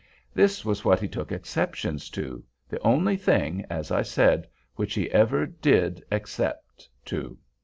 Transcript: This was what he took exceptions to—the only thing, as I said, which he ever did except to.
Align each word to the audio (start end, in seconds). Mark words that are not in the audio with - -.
This 0.33 0.65
was 0.65 0.83
what 0.83 0.99
he 0.99 1.07
took 1.07 1.31
exceptions 1.31 2.09
to—the 2.09 2.79
only 2.81 3.15
thing, 3.15 3.63
as 3.69 3.91
I 3.91 4.01
said, 4.01 4.47
which 4.75 4.95
he 4.95 5.11
ever 5.11 5.45
did 5.45 6.03
except 6.09 6.89
to. 7.05 7.37